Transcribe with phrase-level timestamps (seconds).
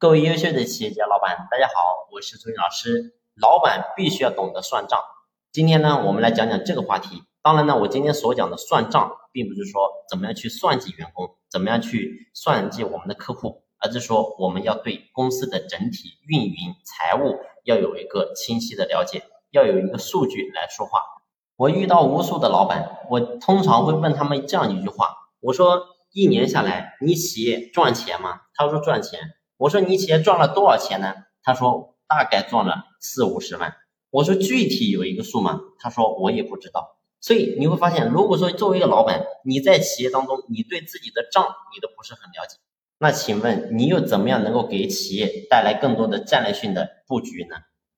[0.00, 3.12] 各位优秀的企业家老板，大家好，我是朱云老师。
[3.34, 4.98] 老板必须要懂得算账。
[5.52, 7.24] 今天呢，我们来讲讲这个话题。
[7.42, 21.02] 当然呢，我今天所讲的算账，并不是说怎么样去算计员工，怎么样去算计我们的客户，而是说我们要对公司的整体运营、财务要有一个清晰的了解，要有一个数据来说话。
[21.56, 28.40] 我遇到无数的老板，我通常会问他们这样一句话：我说，一年下来，你企业赚钱吗？
[28.54, 29.20] 他说赚钱。
[29.60, 31.12] 我说你企业赚了多少钱呢？
[31.42, 33.74] 他说大概赚了四五十万。
[34.08, 35.60] 我说具体有一个数吗？
[35.78, 36.96] 他说我也不知道。
[37.20, 41.44] 所以你会发现，如果说作为一个老板，你在企业当中，你对自己的账
[41.74, 42.56] 你都不是很了解，
[43.00, 47.56] 那请问你又怎么样能够给企业带来更多的战略性的布局呢？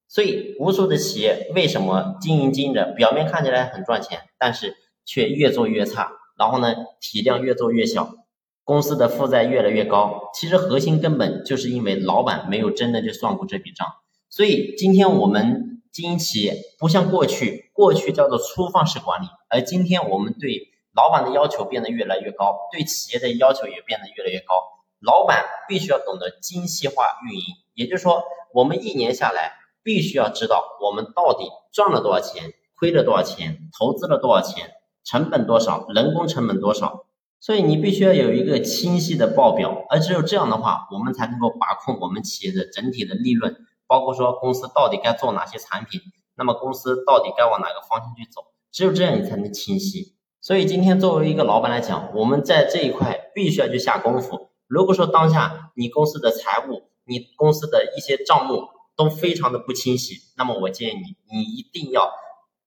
[0.08, 4.74] 所以无数的企业为什么经营经营着，表面看起来很赚钱，但是
[5.04, 8.16] 却越做越差，然后呢体量越做越小。
[8.64, 13.86] 公司的负债越来越高，其实核心根本就是因为老板没有真的去算过这笔账。
[14.30, 24.54] 所以今天我们经营企业不像过去，过去叫做粗放式管理，而今天我们对老板的要求变得越来越高，对企业的要求也变得越来越高。
[25.00, 28.22] 老板必须要懂得精细化运营，也就是说，
[28.54, 34.70] 我们一年下来必须要知道我们到底赚了多少钱，亏了多少钱，投资了多少钱，
[35.04, 37.04] 成本多少，人工成本多少。
[37.42, 43.56] 所以你必须要有一个清晰的报表，而只有这样的话，我们才能够把控我们企业的整体的利润，
[43.88, 46.00] 包括说公司到底该做哪些产品，
[46.36, 50.14] 那么公司到底该往哪个方向去走，只有这样你才能清晰。
[50.40, 54.50] 所以今天作为一个老板来讲，我们在这一块必须要去下功夫。
[54.68, 62.08] 如果说当下你公司的财务、你公司的一些账目都非常的不清晰，那么我建议你，你一定要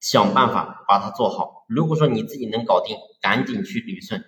[0.02, 1.64] 想办法把它做好。
[1.70, 4.22] 如果说你自己能搞定，赶紧去捋顺。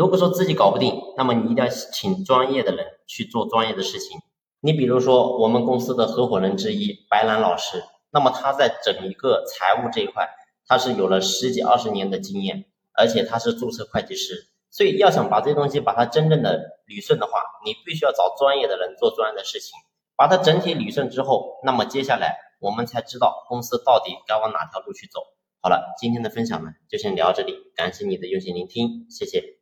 [0.00, 4.18] 如果说自己搞不定，那么你一定要请专业的人去做专业的事情。
[4.62, 10.26] 你比如说我们公司的合伙人之一白兰老师，那么他在整一个财务这一块，
[10.66, 12.64] 他是有了十几二十年的经验，
[12.94, 14.48] 而且他是注册会计师。
[14.70, 17.32] 所以要想把这东西把它真正的捋顺的话，
[17.66, 19.78] 你必须要找专业的人做专业的事情，
[20.16, 25.20] 把它整体捋顺之后，那么接下来我们才知道公司到底该往哪条路去走。
[25.60, 29.59] 好了，今天的分享呢就先聊到这里，感谢你的用心聆听，谢谢。